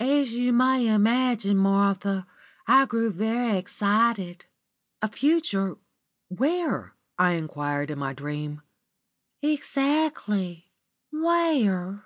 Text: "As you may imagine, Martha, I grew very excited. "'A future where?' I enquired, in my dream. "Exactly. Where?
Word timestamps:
"As 0.00 0.32
you 0.32 0.52
may 0.52 0.88
imagine, 0.88 1.56
Martha, 1.56 2.26
I 2.66 2.84
grew 2.84 3.12
very 3.12 3.56
excited. 3.56 4.44
"'A 5.02 5.06
future 5.10 5.76
where?' 6.26 6.94
I 7.16 7.34
enquired, 7.34 7.88
in 7.92 8.00
my 8.00 8.12
dream. 8.12 8.62
"Exactly. 9.40 10.72
Where? 11.12 12.04